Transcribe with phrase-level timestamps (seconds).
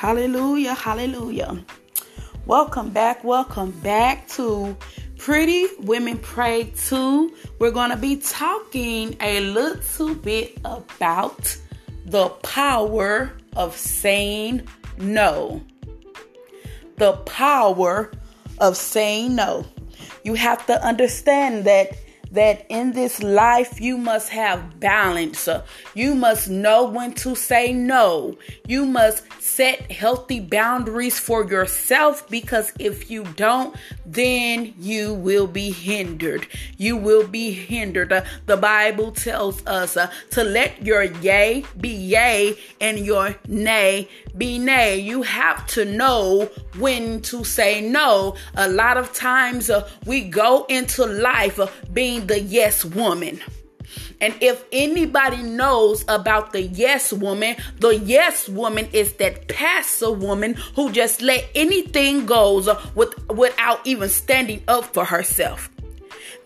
[0.00, 1.62] Hallelujah, hallelujah.
[2.46, 4.74] Welcome back, welcome back to
[5.18, 7.30] Pretty Women Pray 2.
[7.58, 11.54] We're going to be talking a little bit about
[12.06, 14.66] the power of saying
[14.96, 15.60] no.
[16.96, 18.10] The power
[18.56, 19.66] of saying no.
[20.24, 21.90] You have to understand that
[22.30, 25.48] that in this life you must have balance.
[25.94, 28.36] You must know when to say no.
[28.66, 33.76] You must set healthy boundaries for yourself because if you don't,
[34.06, 36.46] then you will be hindered.
[36.76, 38.12] You will be hindered.
[38.46, 39.96] The Bible tells us
[40.30, 44.98] to let your yea be yea and your nay be nay.
[44.98, 48.36] You have to know when to say no.
[48.54, 53.40] A lot of times uh, we go into life uh, being the yes woman.
[54.20, 60.54] And if anybody knows about the yes woman, the yes woman is that passive woman
[60.76, 65.70] who just let anything goes with, without even standing up for herself.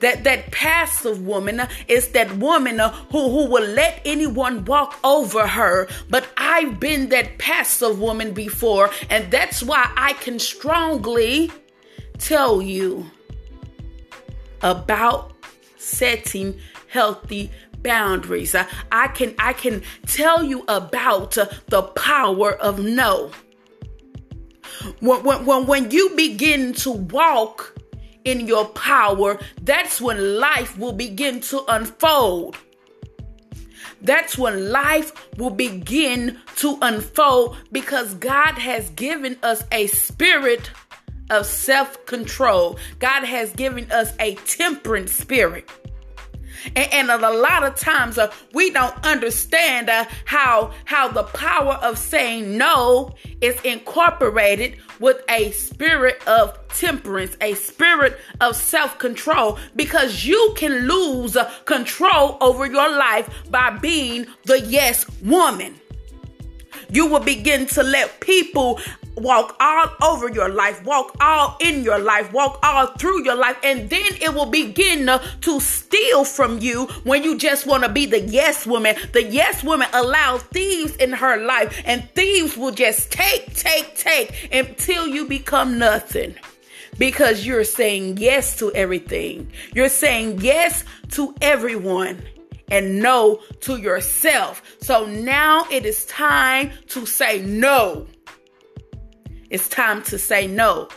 [0.00, 5.88] That that passive woman is that woman who, who will let anyone walk over her.
[6.10, 11.50] But I've been that passive woman before, and that's why I can strongly
[12.18, 13.10] tell you
[14.62, 15.33] about
[15.84, 17.50] setting healthy
[17.82, 18.54] boundaries.
[18.54, 23.30] I, can I can tell you about uh, the power of no.
[25.00, 27.78] When, when, when you begin to walk
[28.24, 32.56] in your power, that's when life will begin to unfold.
[34.00, 40.70] That's when life will begin to unfold because God has given us a spirit
[41.30, 42.78] of self control.
[42.98, 45.68] God has given us a temperance spirit.
[46.76, 51.74] And, and a lot of times uh, we don't understand uh, how how the power
[51.74, 60.24] of saying no is incorporated with a spirit of temperance, a spirit of self-control because
[60.24, 65.80] you can lose uh, control over your life by being the yes woman.
[66.90, 68.80] You will begin to let people
[69.16, 73.56] walk all over your life, walk all in your life, walk all through your life,
[73.62, 75.06] and then it will begin
[75.40, 78.96] to steal from you when you just want to be the yes woman.
[79.12, 84.48] The yes woman allows thieves in her life, and thieves will just take, take, take
[84.52, 86.34] until you become nothing.
[86.96, 89.50] Because you're saying yes to everything.
[89.74, 92.22] You're saying yes to everyone
[92.68, 94.62] and no to yourself.
[94.80, 98.06] So now it is time to say no.
[99.54, 100.88] It's time to say no.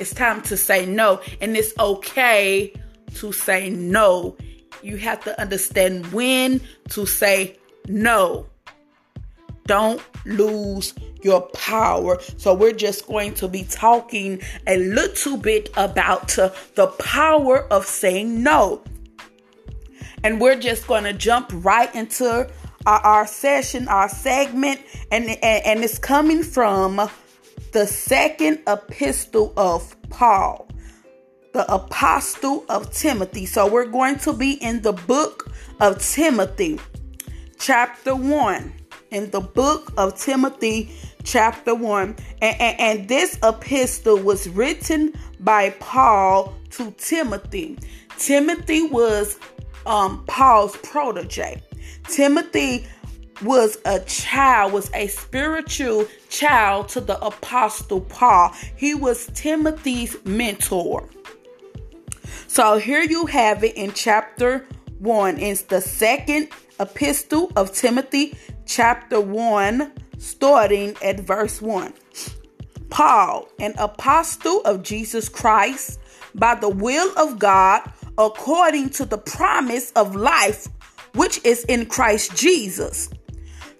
[0.00, 1.20] It's time to say no.
[1.40, 2.74] And it's okay
[3.14, 4.36] to say no.
[4.82, 7.56] You have to understand when to say
[7.86, 8.48] no.
[9.66, 12.18] Don't lose your power.
[12.36, 17.86] So, we're just going to be talking a little bit about uh, the power of
[17.86, 18.82] saying no.
[20.24, 22.50] And we're just going to jump right into
[22.86, 24.80] our, our session, our segment,
[25.12, 27.08] and, and, and it's coming from
[27.72, 30.68] the second epistle of Paul,
[31.52, 33.46] the apostle of Timothy.
[33.46, 36.80] So we're going to be in the book of Timothy,
[37.58, 38.74] chapter 1.
[39.10, 40.94] In the book of Timothy,
[41.24, 42.16] chapter 1.
[42.42, 47.78] And, and, and this epistle was written by Paul to Timothy.
[48.18, 49.38] Timothy was
[49.86, 51.62] um, Paul's protege.
[52.04, 52.86] Timothy
[53.42, 58.54] was a child, was a spiritual child to the apostle Paul.
[58.76, 61.08] He was Timothy's mentor.
[62.46, 64.66] So here you have it in chapter
[64.98, 65.38] 1.
[65.38, 66.48] It's the second
[66.78, 68.36] epistle of Timothy,
[68.66, 71.94] chapter 1, starting at verse 1.
[72.90, 76.00] Paul, an apostle of Jesus Christ,
[76.34, 80.68] by the will of God, according to the promise of life
[81.14, 83.08] which is in Christ Jesus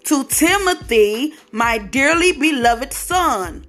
[0.05, 3.65] to Timothy, my dearly beloved son,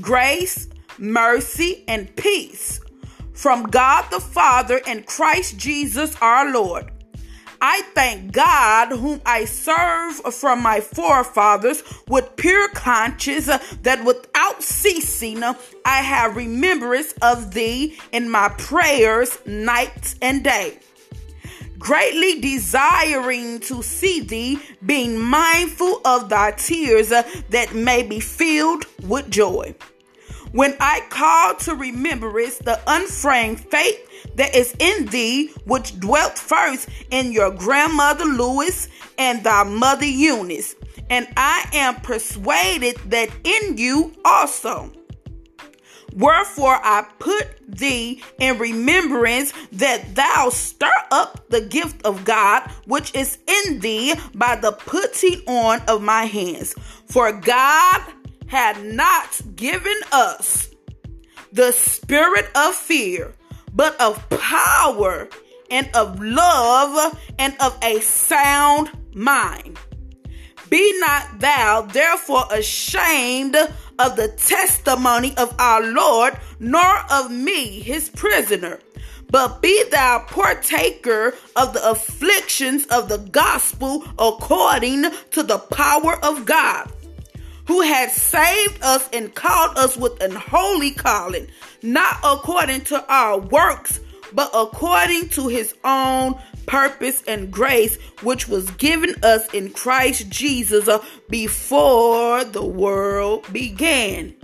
[0.00, 0.68] grace,
[0.98, 2.80] mercy, and peace
[3.32, 6.90] from God the Father and Christ Jesus our Lord.
[7.60, 15.44] I thank God, whom I serve from my forefathers with pure conscience, that without ceasing
[15.44, 20.80] I have remembrance of thee in my prayers night and day
[21.82, 24.56] greatly desiring to see thee,
[24.86, 29.74] being mindful of thy tears uh, that may be filled with joy.
[30.52, 33.98] When I call to remembrance the unframed faith
[34.36, 38.88] that is in thee, which dwelt first in your grandmother Lois
[39.18, 40.76] and thy mother Eunice,
[41.10, 44.92] and I am persuaded that in you also.
[46.14, 53.14] Wherefore I put thee in remembrance that thou stir up the gift of God which
[53.14, 56.74] is in thee by the putting on of my hands.
[57.06, 58.02] For God
[58.46, 60.68] had not given us
[61.52, 63.34] the spirit of fear,
[63.72, 65.28] but of power
[65.70, 69.78] and of love and of a sound mind.
[70.72, 78.08] Be not thou therefore ashamed of the testimony of our Lord, nor of me, his
[78.08, 78.78] prisoner.
[79.30, 86.46] But be thou partaker of the afflictions of the gospel according to the power of
[86.46, 86.90] God,
[87.66, 91.48] who has saved us and called us with an holy calling,
[91.82, 94.00] not according to our works,
[94.32, 100.88] but according to his own purpose, and grace which was given us in Christ Jesus
[100.88, 104.34] uh, before the world began.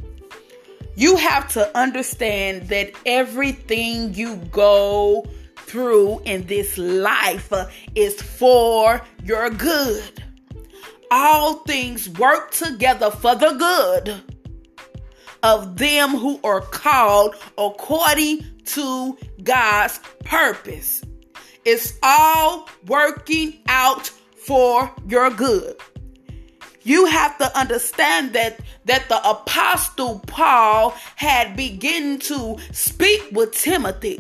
[0.94, 5.26] You have to understand that everything you go
[5.56, 10.25] through in this life uh, is for your good.
[11.11, 14.23] All things work together for the good
[15.43, 21.03] of them who are called according to God's purpose.
[21.70, 24.06] It's all working out
[24.47, 25.76] for your good.
[26.82, 34.19] You have to understand that that the apostle Paul had begun to speak with Timothy.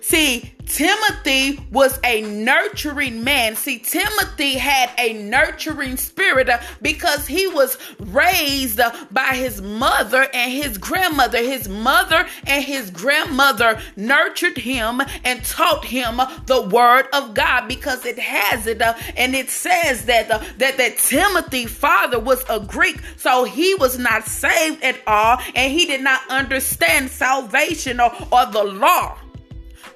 [0.00, 3.56] See, Timothy was a nurturing man.
[3.56, 10.28] See, Timothy had a nurturing spirit uh, because he was raised uh, by his mother
[10.32, 11.38] and his grandmother.
[11.38, 18.04] His mother and his grandmother nurtured him and taught him the word of God because
[18.04, 23.00] it has it uh, and it says that that that Timothy father was a Greek,
[23.16, 28.46] so he was not saved at all and he did not understand salvation or, or
[28.46, 29.18] the law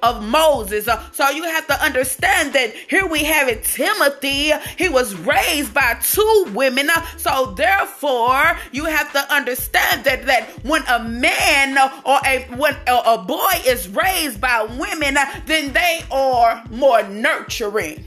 [0.03, 0.87] of Moses.
[0.87, 5.73] Uh, so you have to understand that here we have it Timothy, he was raised
[5.73, 6.89] by two women.
[6.89, 12.75] Uh, so therefore, you have to understand that that when a man or a when
[12.85, 18.05] a, boy is raised by women, uh, then they are more nurturing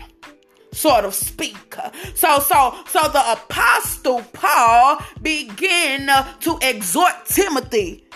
[0.73, 1.75] sort of speak.
[2.15, 6.07] So, so, so the apostle Paul began
[6.41, 8.07] to exhort Timothy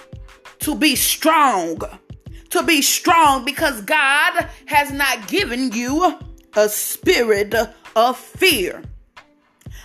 [0.59, 1.81] to be strong
[2.51, 6.19] to be strong because God has not given you
[6.55, 7.55] a spirit
[7.97, 8.83] of fear.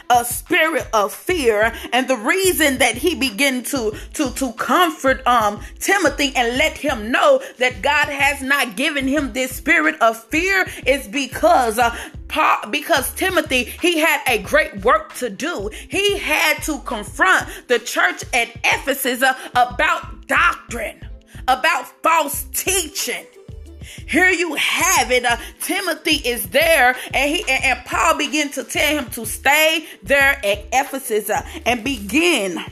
[0.09, 1.73] A spirit of fear.
[1.91, 7.11] And the reason that he began to to to comfort um timothy and let him
[7.11, 11.95] know that god has not given him this spirit of fear is because uh,
[12.69, 15.69] because Timothy, he had a great work to do.
[15.87, 20.99] He had to confront the church at Ephesus uh, about doctrine
[21.47, 23.25] about false teaching.
[24.07, 25.25] Here you have it.
[25.25, 29.85] Uh, Timothy is there, and he and, and, Paul begin to tell him to stay
[30.03, 32.63] there at Ephesus uh, and begin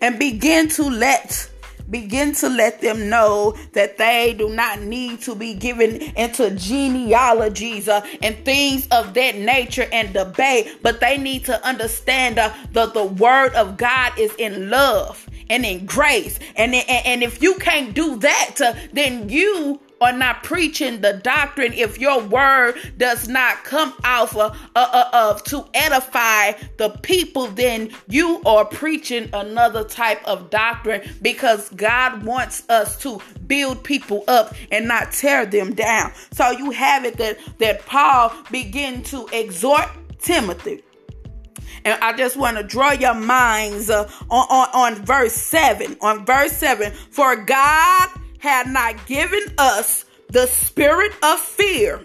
[0.00, 1.50] and begin to let
[1.90, 7.88] begin to let them know that they do not need to be given into genealogies
[7.88, 12.92] uh, and things of that nature and debate, but they need to understand uh, that
[12.92, 16.38] the word of God is in love and in grace.
[16.56, 21.14] And, and, and if you can't do that, uh, then you are not preaching the
[21.14, 27.46] doctrine if your word does not come out of, uh, of to edify the people
[27.48, 34.24] then you are preaching another type of doctrine because god wants us to build people
[34.28, 39.26] up and not tear them down so you have it that that paul began to
[39.32, 39.88] exhort
[40.20, 40.82] timothy
[41.84, 45.96] and I just want to draw your minds uh, on, on, on verse 7.
[46.00, 48.08] On verse 7, for God
[48.38, 52.00] had not given us the spirit of fear,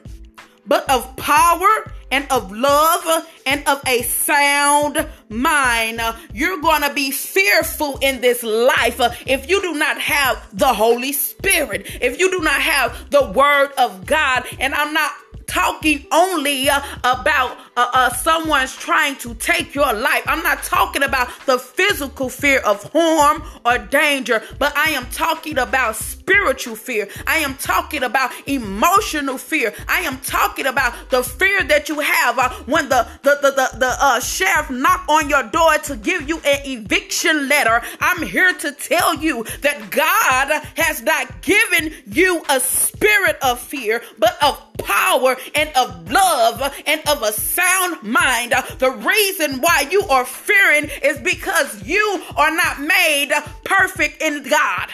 [0.65, 5.99] but of power and of love and of a sound mind.
[6.33, 11.11] You're going to be fearful in this life if you do not have the Holy
[11.11, 14.45] Spirit, if you do not have the Word of God.
[14.59, 15.11] And I'm not
[15.47, 20.23] talking only uh, about uh, uh, someone's trying to take your life.
[20.27, 25.57] I'm not talking about the physical fear of harm or danger, but I am talking
[25.57, 27.07] about spiritual fear.
[27.25, 29.73] I am talking about emotional fear.
[29.87, 33.77] I am talking about the fear that you have uh, when the the the the,
[33.77, 37.81] the uh, sheriff knock on your door to give you an eviction letter.
[37.99, 44.01] I'm here to tell you that God has not given you a spirit of fear,
[44.19, 48.53] but of power and of love and of a sound mind.
[48.79, 53.31] The reason why you are fearing is because you are not made
[53.63, 54.89] perfect in God.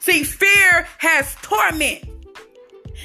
[0.00, 2.04] See, fear has torment.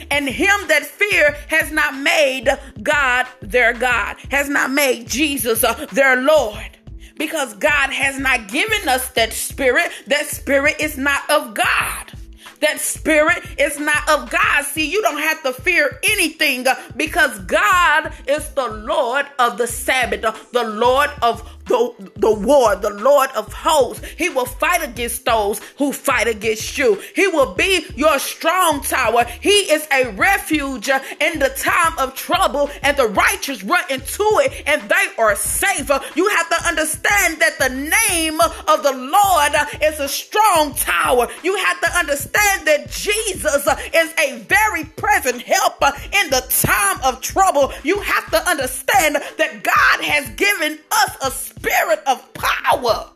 [0.09, 2.47] And him that fear has not made
[2.81, 6.77] God their God, has not made Jesus uh, their Lord.
[7.17, 9.91] Because God has not given us that spirit.
[10.07, 12.13] That spirit is not of God.
[12.61, 14.65] That spirit is not of God.
[14.65, 19.67] See, you don't have to fear anything uh, because God is the Lord of the
[19.67, 21.41] Sabbath, uh, the Lord of
[21.71, 24.05] the, the war, the Lord of hosts.
[24.17, 27.01] He will fight against those who fight against you.
[27.15, 29.25] He will be your strong tower.
[29.39, 34.63] He is a refuge in the time of trouble, and the righteous run into it
[34.65, 35.89] and they are safe.
[36.15, 41.27] You have to understand that the name of the Lord is a strong tower.
[41.43, 47.21] You have to understand that Jesus is a very present helper in the time of
[47.21, 47.71] trouble.
[47.83, 53.09] You have to understand that God has given us a spirit of power.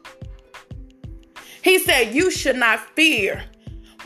[1.64, 3.44] He said, You should not fear.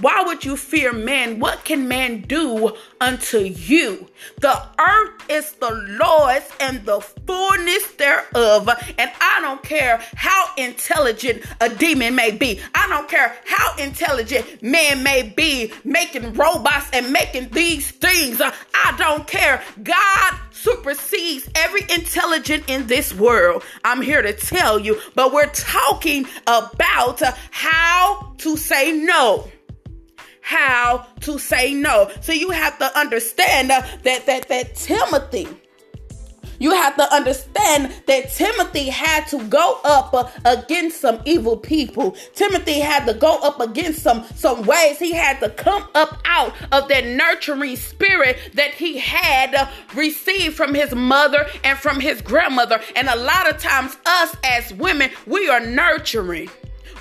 [0.02, 1.40] Why would you fear man?
[1.40, 4.08] What can man do unto you?
[4.40, 8.70] The earth is the Lord's and the fullness thereof.
[8.98, 12.62] And I don't care how intelligent a demon may be.
[12.74, 18.42] I don't care how intelligent man may be making robots and making these things.
[18.42, 19.62] I don't care.
[19.84, 23.64] God supersedes every intelligent in this world.
[23.84, 29.50] I'm here to tell you, but we're talking about how to say no
[30.50, 32.10] how to say no.
[32.22, 35.48] So you have to understand uh, that that that Timothy
[36.60, 42.18] you have to understand that Timothy had to go up uh, against some evil people.
[42.36, 45.00] Timothy had to go up against some some ways.
[45.00, 50.56] He had to come up out of that nurturing spirit that he had uh, received
[50.56, 52.82] from his mother and from his grandmother.
[52.96, 56.50] And a lot of times us as women, we are nurturing.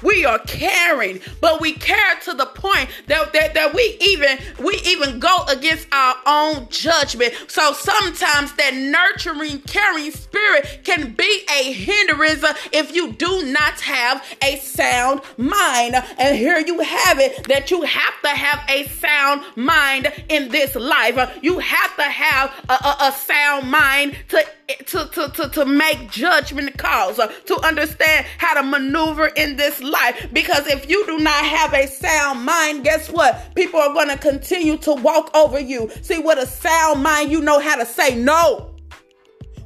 [0.03, 4.81] We are caring, but we care to the point that, that, that we even we
[4.85, 7.35] even go against our own judgment.
[7.49, 14.25] So sometimes that nurturing, caring spirit can be a hindrance if you do not have
[14.43, 15.95] a sound mind.
[16.19, 20.75] And here you have it that you have to have a sound mind in this
[20.75, 21.39] life.
[21.43, 26.11] You have to have a, a, a sound mind to to, to, to, to make
[26.11, 30.29] judgment calls, uh, to understand how to maneuver in this life.
[30.33, 33.55] Because if you do not have a sound mind, guess what?
[33.55, 35.91] People are going to continue to walk over you.
[36.03, 38.75] See, with a sound mind, you know how to say no.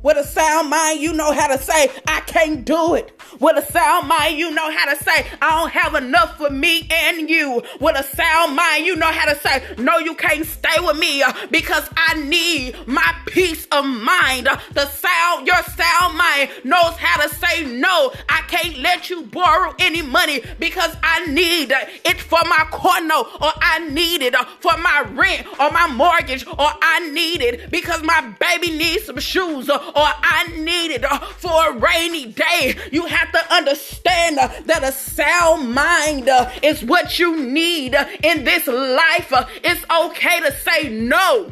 [0.02, 3.21] With a sound mind, you know how to say, I can't do it.
[3.41, 6.87] With a sound mind, you know how to say, I don't have enough for me
[6.91, 7.62] and you.
[7.81, 11.23] With a sound mind, you know how to say, No, you can't stay with me
[11.23, 14.49] uh, because I need my peace of mind.
[14.73, 19.75] The sound, your sound mind knows how to say, No, I can't let you borrow
[19.79, 21.73] any money because I need
[22.05, 26.57] it for my corner or I need it for my rent or my mortgage or
[26.59, 31.71] I need it because my baby needs some shoes or I need it uh, for
[31.71, 32.77] a rainy day.
[32.91, 36.29] You have to understand that a sound mind
[36.62, 39.33] is what you need in this life.
[39.62, 41.50] It's okay to say no.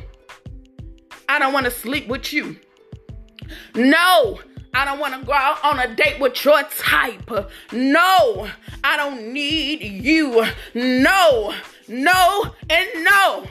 [1.29, 2.57] I don't want to sleep with you.
[3.75, 4.41] No,
[4.75, 7.31] I don't want to go out on a date with your type.
[7.73, 8.49] No,
[8.83, 10.45] I don't need you.
[10.75, 11.55] No,
[11.89, 13.47] no, and no.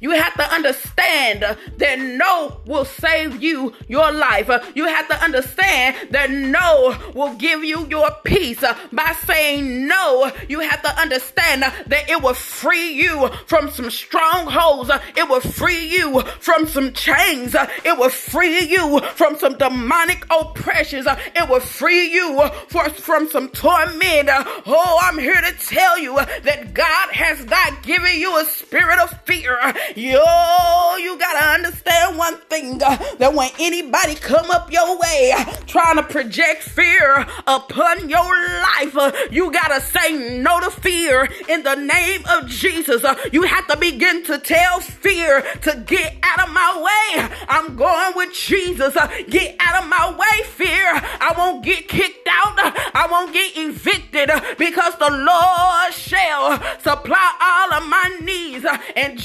[0.00, 1.42] You have to understand
[1.76, 4.50] that no will save you your life.
[4.74, 8.64] You have to understand that no will give you your peace.
[8.92, 14.90] By saying no, you have to understand that it will free you from some strongholds.
[15.16, 17.54] It will free you from some chains.
[17.54, 21.06] It will free you from some demonic oppressions.
[21.36, 24.30] It will free you from some torment.
[24.66, 29.10] Oh, I'm here to tell you that God has not given you a spirit of
[29.24, 29.58] fear.
[29.96, 35.34] Yo, you gotta understand one thing uh, that when anybody come up your way
[35.66, 41.64] trying to project fear upon your life, uh, you gotta say no to fear in
[41.64, 43.02] the name of Jesus.
[43.02, 46.82] Uh, you have to begin to tell fear to get out of my
[47.16, 47.28] way.
[47.48, 48.96] I'm going with Jesus.
[49.28, 50.86] Get out of my way, fear.
[51.20, 52.54] I won't get kicked out.
[52.94, 58.64] I won't get evicted because the Lord shall supply all of my needs
[58.96, 59.18] and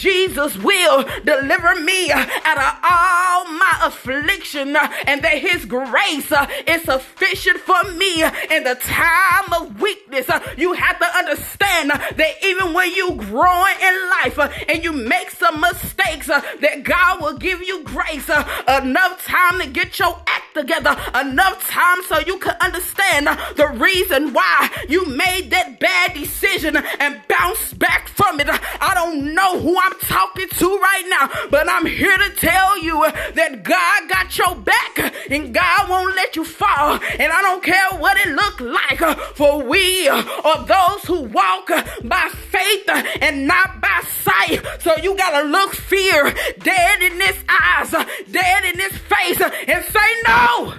[0.58, 6.32] Will deliver me out of all my affliction and that his grace
[6.68, 10.30] is sufficient for me in the time of weakness.
[10.58, 15.60] You have to understand that even when you growing in life and you make some
[15.62, 21.68] mistakes, that God will give you grace enough time to get your act together, enough
[21.70, 27.74] time so you can understand the reason why you made that bad decision and bounce
[27.74, 28.48] back from it.
[28.50, 33.06] I don't know who I'm talking to right now, but I'm here to tell you
[33.34, 37.00] that God got your back and God won't let you fall.
[37.20, 41.70] And I don't care what it look like, for we are those who walk
[42.04, 42.90] by faith
[43.22, 44.66] and not by sight.
[44.80, 47.92] So you gotta look fear dead in his eyes,
[48.32, 50.74] dead in his face, and say no.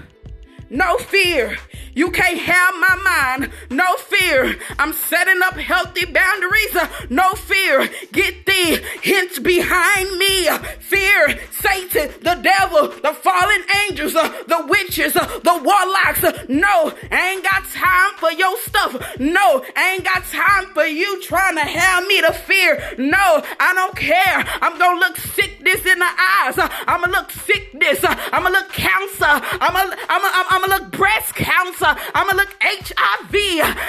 [0.69, 1.57] No fear.
[1.97, 3.53] You can't have my mind.
[3.71, 4.55] No fear.
[4.79, 6.77] I'm setting up healthy boundaries.
[6.77, 7.89] Uh, no fear.
[8.13, 10.47] Get thee hints behind me.
[10.47, 16.23] Uh, fear, Satan, the devil, the fallen angels, uh, the witches, the warlocks.
[16.51, 19.19] No, I ain't got time for your stuff.
[19.19, 22.77] No, I ain't got time for you trying to have me to fear.
[22.99, 24.45] No, I don't care.
[24.61, 26.59] I'm gonna look sickness in the eyes.
[26.87, 28.01] I'm gonna look sickness.
[28.05, 29.25] I'm gonna look cancer.
[29.25, 31.86] I'm gonna, I'm gonna, I'm gonna look breast cancer.
[31.87, 33.35] Uh, I'm gonna look HIV.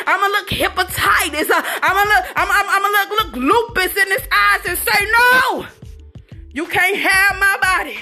[0.05, 1.49] I'm gonna look hepatitis.
[1.49, 4.77] Uh, I'm gonna look, I'm, I'm, I'm gonna look, look lupus in his eyes and
[4.77, 5.65] say, no,
[6.53, 7.97] you can't have my body.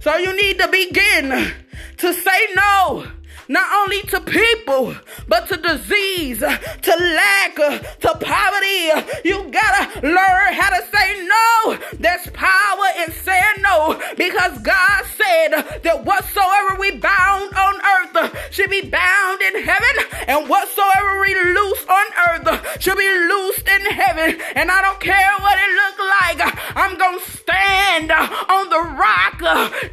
[0.00, 1.52] So you need to begin
[1.98, 3.06] to say no
[3.48, 4.94] not only to people,
[5.28, 7.56] but to disease, to lack,
[8.00, 8.90] to poverty.
[9.24, 11.78] You gotta learn how to say no.
[11.98, 18.70] There's power in saying no because God said that whatsoever we bound on earth should
[18.70, 24.40] be bound in heaven, and whatsoever we loose on earth should be loosed in heaven.
[24.54, 29.42] And I don't care what it looks like, I'm gonna stand on the rock,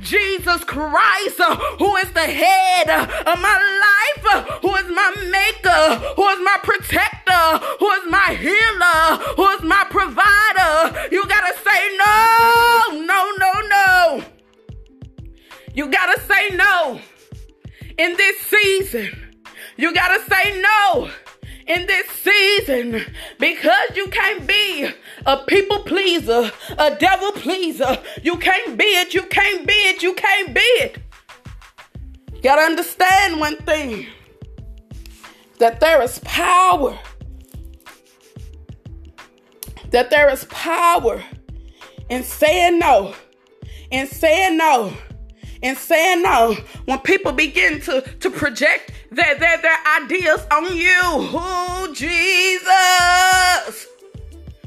[0.02, 1.42] Jesus Christ,
[1.80, 3.58] who is the head of my
[3.88, 9.64] life, who is my maker, who is my protector, who is my healer, who is
[9.64, 11.08] my provider.
[11.12, 14.24] You gotta say no, no, no, no.
[15.74, 17.00] You gotta say no
[17.98, 19.34] in this season.
[19.78, 21.10] You gotta say no
[21.68, 23.02] in this season
[23.40, 24.90] because you can't be
[25.26, 27.98] a people pleaser, a devil pleaser.
[28.22, 30.98] You can't be it, you can't be it, you can't be it.
[32.42, 34.08] You gotta understand one thing
[35.60, 36.98] that there is power.
[39.92, 41.24] That there is power
[42.10, 43.14] in saying no.
[43.92, 44.92] In saying no.
[45.62, 46.58] In saying no.
[46.86, 51.00] When people begin to, to project their, their, their ideas on you.
[51.04, 53.88] Oh, Jesus.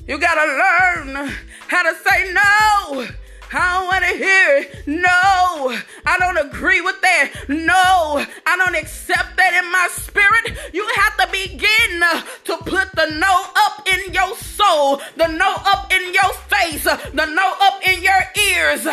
[0.06, 1.32] You gotta learn
[1.66, 3.08] how to say no.
[3.56, 4.86] I don't want to hear it.
[4.86, 7.32] No, I don't agree with that.
[7.48, 10.74] No, I don't accept that in my spirit.
[10.74, 15.54] You have to begin uh, to put the no up in your soul, the no
[15.66, 18.84] up in your face, uh, the no up in your ears.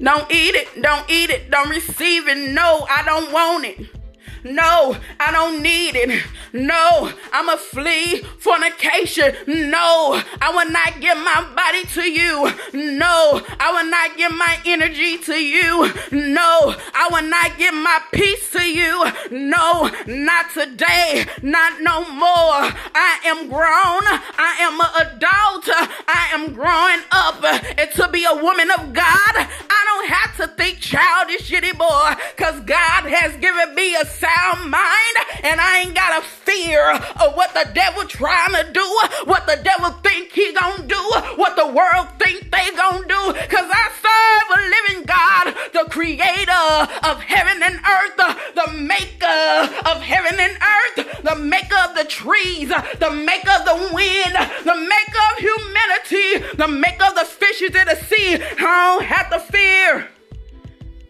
[0.00, 0.80] Don't eat it.
[0.80, 1.50] Don't eat it.
[1.50, 2.52] Don't receive it.
[2.52, 3.97] No, I don't want it.
[4.44, 6.24] No, I don't need it.
[6.52, 9.34] No, I'm a flee fornication.
[9.46, 12.50] No, I will not give my body to you.
[12.72, 15.92] No, I will not give my energy to you.
[16.12, 19.04] No, I will not give my peace to you.
[19.30, 21.26] No, not today.
[21.42, 22.72] Not no more.
[22.94, 24.04] I am grown.
[24.38, 25.68] I am an adult.
[26.08, 27.44] I am growing up.
[27.78, 32.60] And to be a woman of God, I don't have to think childish anymore because
[32.60, 37.54] God has given me a sound mind and I ain't got a fear of what
[37.54, 38.86] the devil trying to do,
[39.24, 41.02] what the devil think he gonna do,
[41.36, 46.66] what the world think they gonna do cause I serve a living God, the creator
[47.08, 48.16] of heaven and earth,
[48.54, 53.90] the maker of heaven and earth, the maker of the trees, the maker of the
[53.94, 58.34] wind, the maker of humanity, the maker of the fishes in the sea.
[58.34, 60.08] I don't have to fear.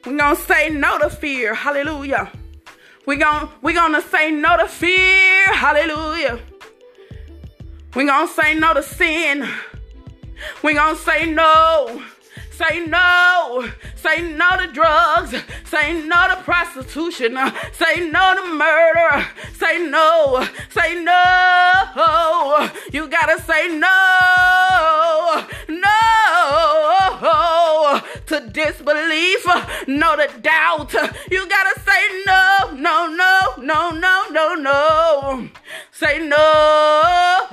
[0.07, 1.55] We're gonna say no to fear.
[1.55, 2.31] Hallelujah.
[3.09, 5.47] We're gonna, we gonna say no to fear.
[5.55, 6.39] Hallelujah.
[7.95, 9.49] We're gonna say no to sin.
[10.63, 12.03] We're gonna say no.
[12.59, 13.69] Say no.
[13.95, 15.33] Say no to drugs.
[15.65, 17.39] Say no to prostitution.
[17.73, 19.29] Say no to murder.
[19.57, 20.45] Say no.
[20.69, 22.69] Say no.
[22.93, 25.47] You gotta say no.
[25.69, 26.19] No
[28.27, 29.47] to disbelief.
[29.87, 30.93] No to doubt.
[31.31, 32.73] You gotta say no.
[32.75, 35.49] No, no, no, no, no, no.
[35.99, 37.45] Say no.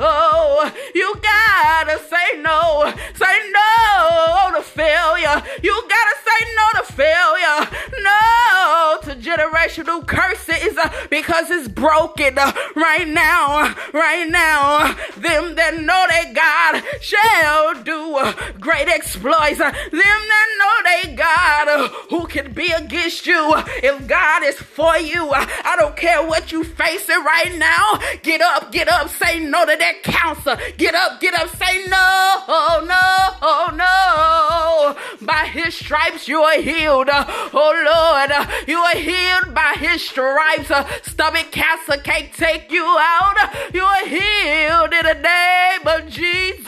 [0.94, 2.94] You gotta say no.
[3.16, 5.42] Say no to failure.
[5.64, 7.68] You gotta say no to failure.
[8.04, 13.74] No to generational curses uh, because it's broken uh, right now.
[13.92, 14.94] Right now.
[15.18, 19.58] Them that know that God shall do uh, great exploits.
[19.58, 23.54] Them that know they God uh, who can be against you.
[23.84, 28.00] If God is for you, uh, I don't care what you facing right now.
[28.24, 30.58] Get up, get up, say no to that counselor.
[30.78, 32.44] Get up, get up, say no,
[32.86, 34.96] no, no.
[35.22, 37.10] By his stripes you are healed.
[37.10, 40.72] Uh, oh Lord, you are healed by his stripes.
[41.04, 43.36] Stomach cancer can't take you out.
[43.74, 46.66] You are healed in the name of Jesus.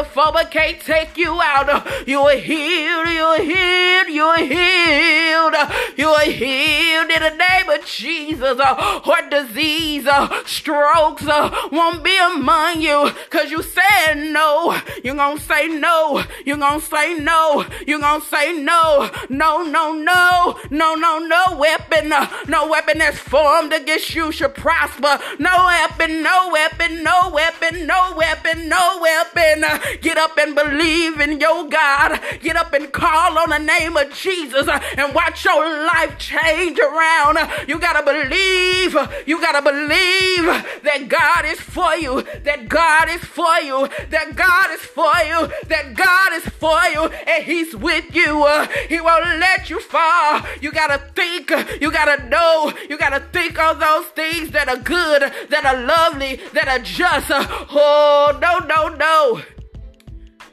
[0.00, 2.08] Lymphoma can't take you out.
[2.08, 5.54] You are healed, you are healed, you are healed.
[5.96, 8.58] You are healed in the name of Jesus.
[8.60, 10.08] Heart disease,
[10.46, 11.24] strokes
[11.70, 14.80] won't be among you because you said no.
[15.04, 16.24] You're going to say no.
[16.46, 17.66] You're going to say no.
[17.86, 19.10] You're going to say no.
[19.28, 20.58] No, no, no.
[20.70, 22.12] No, no, no weapon.
[22.48, 25.18] No weapon that's formed against you should prosper.
[25.38, 29.64] No weapon, no weapon, no weapon, no weapon, no weapon.
[30.00, 32.20] Get up and believe in your God.
[32.40, 37.38] Get up and call on the name of Jesus and watch your life change around.
[37.68, 38.96] You got to believe.
[39.26, 40.44] You got to believe
[40.82, 42.22] that God is for you.
[42.44, 43.88] That God is for you.
[44.10, 45.50] That God is for you.
[45.68, 47.06] That God is for you.
[47.26, 48.46] And He's with you.
[48.88, 50.42] He won't let you fall.
[50.60, 51.50] You got to think.
[51.80, 52.72] You got to know.
[52.88, 56.78] You got to think on those things that are good, that are lovely, that are
[56.78, 57.26] just.
[57.30, 59.42] Oh, no, no, no.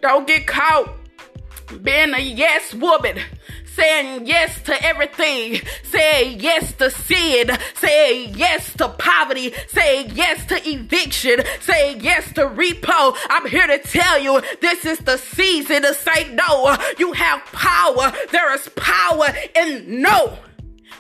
[0.08, 0.89] Don't get caught
[1.84, 3.20] being a yes woman
[3.65, 10.56] saying yes to everything, saying yes to sin, saying yes to poverty, saying yes to
[10.65, 13.17] eviction, saying yes to repo.
[13.30, 16.78] I'm here to tell you this is the season to say no.
[16.98, 18.13] You have power.
[18.32, 20.39] There is power in no.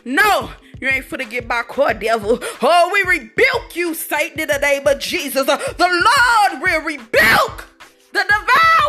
[0.03, 0.51] No.
[0.81, 2.39] You ain't finna get by court, devil.
[2.61, 5.45] Oh, we rebuke you, Satan, in the name of Jesus.
[5.45, 7.67] The Lord will rebuke
[8.17, 8.86] the devourer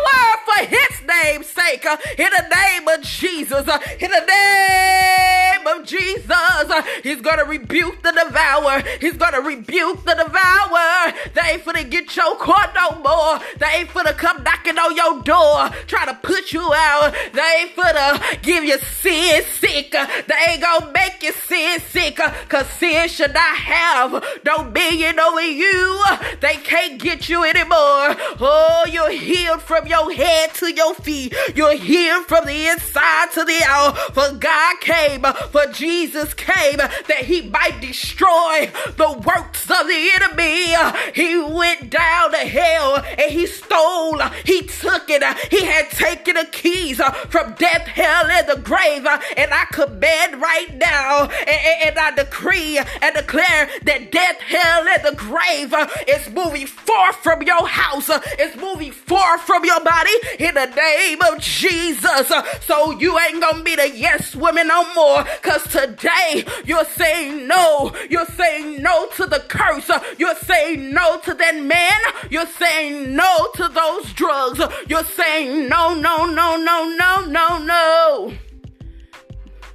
[0.67, 0.88] his
[1.23, 1.85] name's sake.
[1.85, 3.67] Uh, in the name of Jesus.
[3.67, 6.29] Uh, in the name of Jesus.
[6.29, 8.83] Uh, he's gonna rebuke the devourer.
[8.99, 11.13] He's gonna rebuke the devourer.
[11.33, 13.39] They ain't finna get your court no more.
[13.57, 17.13] They ain't finna come knocking on your door, trying to put you out.
[17.33, 19.91] They ain't finna give you sin sick.
[19.91, 22.19] They ain't gonna make you sin sick.
[22.49, 26.03] Cause sin should not have dominion over you.
[26.41, 28.15] They can't get you anymore.
[28.41, 33.61] Oh, you're healed from your head to your You're healed from the inside to the
[33.65, 33.97] out.
[34.13, 40.75] For God came, for Jesus came, that he might destroy the works of the enemy.
[41.13, 45.23] He went down to hell and he stole, he took it.
[45.51, 49.05] He had taken the keys from death, hell, and the grave.
[49.37, 55.15] And I command right now, and, I decree and declare that death, hell, and the
[55.15, 55.73] grave
[56.07, 58.09] is moving forth from your house.
[58.37, 60.88] It's moving far from your body in the name
[61.21, 62.31] of Jesus.
[62.61, 65.23] So you ain't gonna be the yes woman no more.
[65.41, 67.93] Cause today you're saying no.
[68.09, 69.89] You're saying no to the curse.
[70.17, 72.01] You're saying no to that man.
[72.29, 74.61] You're saying no to those drugs.
[74.87, 78.33] You're saying no, no, no, no, no, no, no.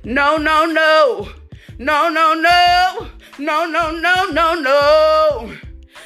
[0.05, 1.29] No, no, no.
[1.79, 3.09] No, no, no.
[3.39, 5.64] No, no, no, no, no.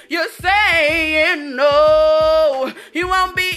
[0.09, 2.73] You're saying no.
[2.92, 3.51] You won't be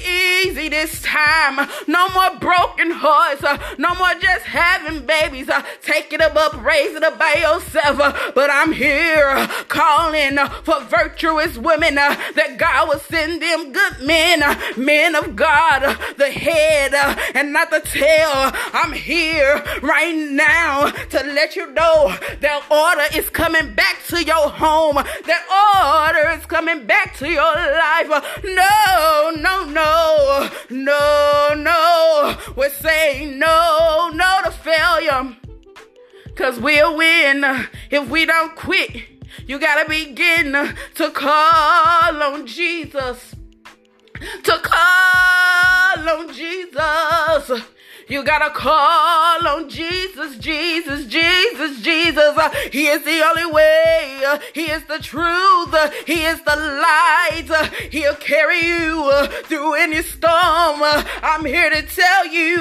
[0.45, 1.69] easy this time.
[1.87, 3.41] No more broken hearts.
[3.77, 5.49] No more just having babies.
[5.49, 7.97] Uh, taking them up, raising them by yourself.
[8.35, 14.41] But I'm here calling for virtuous women that God will send them good men,
[14.77, 16.93] men of God, the head
[17.33, 18.51] and not the tail.
[18.73, 24.49] I'm here right now to let you know that order is coming back to your
[24.49, 24.95] home.
[24.95, 28.09] That order is coming back to your life.
[28.43, 32.37] No, no, no, no, no.
[32.55, 35.37] We're saying no, no to failure.
[36.35, 37.43] Cause we'll win
[37.91, 39.03] if we don't quit.
[39.45, 43.35] You gotta begin to call on Jesus.
[44.43, 47.61] To call on Jesus.
[48.07, 52.39] You gotta call on Jesus, Jesus, Jesus, Jesus.
[52.71, 54.39] He is the only way.
[54.53, 55.75] He is the truth.
[56.05, 57.49] He is the light.
[57.91, 59.11] He'll carry you
[59.43, 60.81] through any storm.
[61.23, 62.57] I'm here to tell you,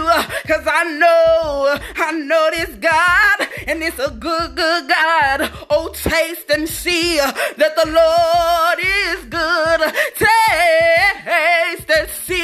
[0.47, 5.51] cause I know, I know this God, and it's a good, good God.
[5.71, 9.81] Oh, taste and see that the Lord is good.
[10.17, 12.40] Taste and see.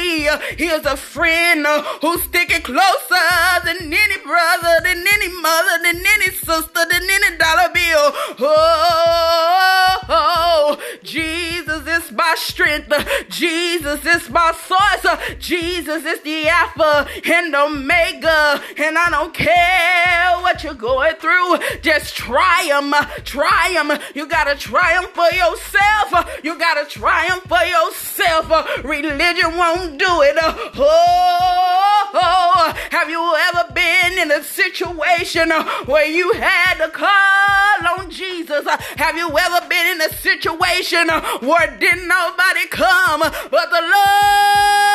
[0.57, 3.29] He is a friend uh, who's sticking closer
[3.65, 8.13] than any brother, than any mother, than any sister, than any dollar bill.
[8.39, 12.93] Oh, Oh, oh, Jesus is my strength.
[13.29, 15.37] Jesus is my source.
[15.39, 18.61] Jesus is the Alpha and Omega.
[18.77, 21.57] And I don't care what you're going through.
[21.81, 22.95] Just triumph.
[23.25, 24.01] Triumph.
[24.15, 26.39] You gotta triumph for yourself.
[26.43, 28.83] You gotta triumph for yourself.
[28.83, 30.37] Religion won't do it.
[30.39, 35.51] Oh, oh, have you ever been in a situation
[35.85, 38.65] where you had to call on Jesus?
[38.97, 41.07] Have you ever been in a situation
[41.41, 44.87] where didn't nobody come but the Lord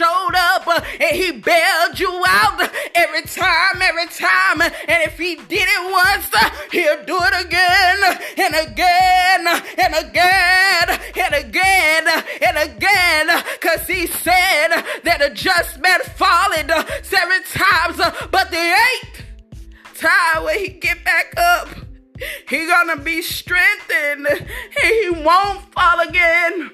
[0.00, 0.66] showed up
[0.98, 2.58] and he bailed you out
[2.94, 4.62] every time, every time.
[4.62, 6.30] And if he did it once,
[6.72, 7.98] he'll do it again
[8.38, 9.46] and again
[9.78, 12.08] and again and again
[12.42, 13.44] and again.
[13.60, 14.68] Cause he said
[15.04, 16.68] that a just man fallen
[17.02, 17.98] seven times,
[18.30, 19.24] but the eighth
[19.94, 21.68] time when he get back up,
[22.48, 24.26] he gonna be strengthened
[24.82, 26.70] he won't fall again.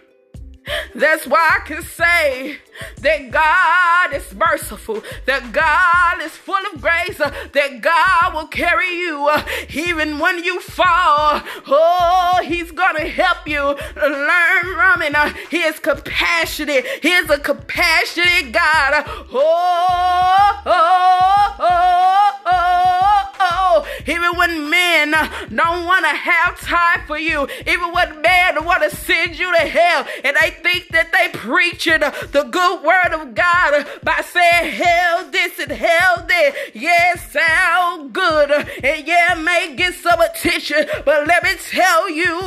[0.95, 2.59] That's why I can say
[3.01, 9.29] that God is merciful, that God is full of grace, that God will carry you
[9.29, 9.43] uh,
[9.75, 11.43] even when you fall.
[11.67, 15.15] Oh, He's gonna help you learn from it.
[15.15, 16.85] Uh, he is compassionate.
[17.03, 19.05] He is a compassionate God.
[19.33, 23.87] Oh, oh, oh, oh, oh.
[24.07, 28.95] Even when men don't want to have time for you, even when men want to
[28.95, 33.87] send you to hell, and they think that they preaching the good word of God
[34.03, 36.53] by saying hell this and hell that.
[36.75, 38.51] Yeah, sound good.
[38.51, 40.87] And yeah, may get some attention.
[41.05, 42.39] But let me tell you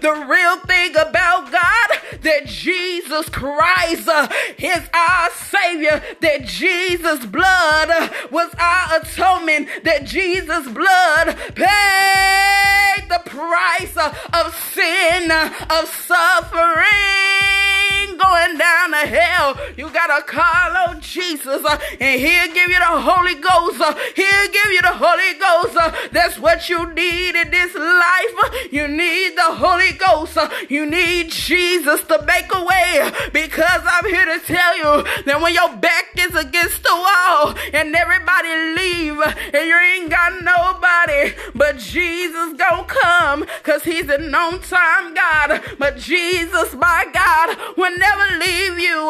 [0.00, 8.10] the real thing about God that Jesus Christ uh, is our Savior, that Jesus' blood
[8.30, 17.73] was our atonement, that Jesus' blood paid the price of sin, of suffering
[18.16, 23.00] going down to hell, you gotta call on Jesus, uh, and He'll give you the
[23.00, 23.80] Holy Ghost.
[23.80, 25.76] Uh, he'll give you the Holy Ghost.
[25.76, 28.70] Uh, that's what you need in this life.
[28.72, 30.36] You need the Holy Ghost.
[30.36, 33.10] Uh, you need Jesus to make a way.
[33.32, 37.94] Because I'm here to tell you that when your back is against the wall and
[37.94, 39.18] everybody leave
[39.54, 45.62] and you ain't got nobody, but Jesus gonna come because He's an on time God.
[45.78, 49.00] But Jesus, my God, when never leave you,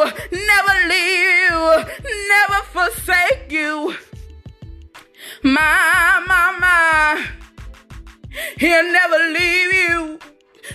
[0.50, 1.58] never leave you,
[2.32, 3.94] never forsake you.
[5.42, 7.26] My, my, my.
[8.56, 10.18] He'll never leave you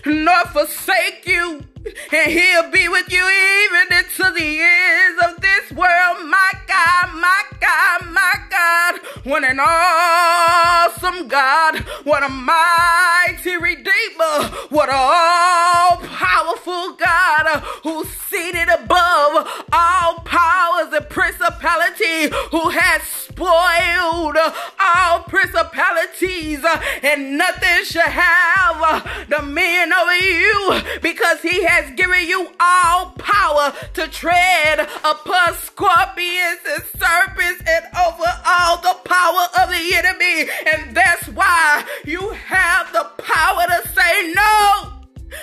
[0.05, 1.68] nor forsake you.
[1.85, 6.27] And he'll be with you even into the ends of this world.
[6.27, 8.99] My God, my God, my God.
[9.23, 11.77] What an awesome God.
[12.03, 14.49] What a mighty redeemer.
[14.69, 23.01] What an all powerful God who's seated above all powers and principality, who has
[23.39, 24.37] spoiled
[24.79, 26.59] all principalities,
[27.01, 34.07] and nothing shall have dominion over you because he has given you all power to
[34.09, 40.49] tread upon scorpions and serpents and over all the power of the enemy.
[40.73, 44.93] And that's why you have the power to say no.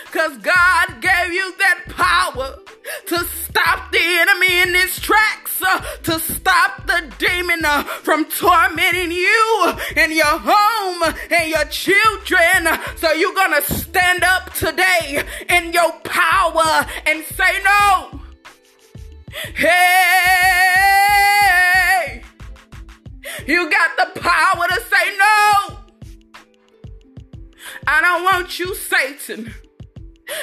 [0.04, 2.58] Because God gave you that power
[3.06, 9.12] to stop the enemy in his tracks, uh, to stop the demon uh, from tormenting
[9.12, 12.68] you and your home and your children.
[12.96, 18.20] So you're to stand up today in your power and say no.
[19.54, 19.72] Hey,
[23.46, 25.78] you got the power to say no.
[27.86, 29.54] I don't want you, Satan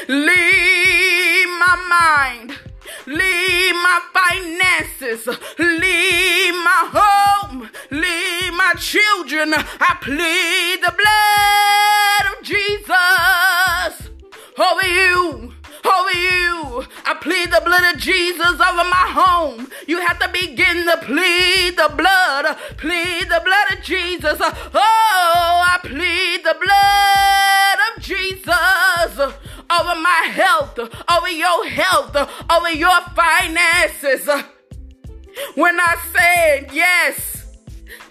[0.08, 2.60] Leave my mind.
[3.06, 5.28] Leave my finances.
[5.58, 7.70] Leave my home.
[7.92, 9.54] Leave my children.
[9.54, 14.10] I plead the blood of Jesus
[14.58, 15.54] over you
[15.86, 16.86] over you.
[17.06, 19.70] I plead the blood of Jesus over my home.
[19.88, 22.58] You have to begin to plead the blood.
[22.78, 24.38] Plead the blood of Jesus.
[24.40, 29.34] Oh, I plead the blood of Jesus
[29.72, 32.16] over my health, over your health,
[32.52, 34.28] over your finances.
[35.56, 37.44] When I said yes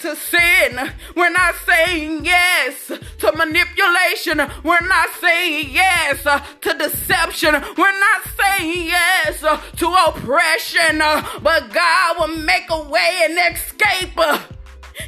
[0.02, 0.90] to sin.
[1.16, 4.38] We're not saying yes to manipulation.
[4.64, 7.54] We're not saying yes to deception.
[7.78, 10.98] We're not saying yes to oppression.
[10.98, 14.18] But God will make a way and escape.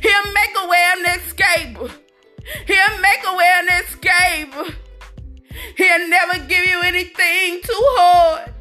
[0.00, 1.78] He'll make a way and escape.
[2.66, 4.76] He'll make a way and escape.
[5.76, 8.54] He'll never give you anything too hard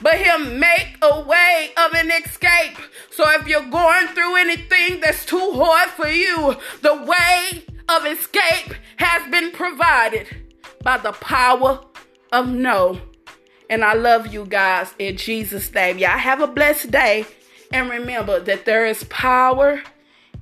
[0.00, 2.78] but he'll make a way of an escape.
[3.10, 8.74] So if you're going through anything that's too hard for you, the way of escape
[8.96, 10.28] has been provided
[10.82, 11.80] by the power
[12.32, 13.00] of no.
[13.70, 15.98] And I love you guys in Jesus' name.
[15.98, 17.26] Y'all have a blessed day.
[17.70, 19.82] And remember that there is power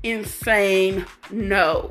[0.02, 1.90] in saying no.